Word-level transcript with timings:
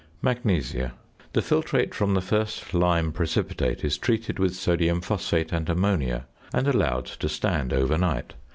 ~Magnesia.~ 0.23 0.93
The 1.33 1.43
filtrate 1.43 1.93
from 1.93 2.15
the 2.15 2.21
first 2.23 2.73
lime 2.73 3.11
precipitate 3.11 3.85
is 3.85 3.99
treated 3.99 4.39
with 4.39 4.55
sodium 4.55 4.99
phosphate 4.99 5.51
and 5.53 5.69
ammonia, 5.69 6.25
and 6.51 6.67
allowed 6.67 7.05
to 7.05 7.29
stand 7.29 7.71
overnight. 7.71 8.33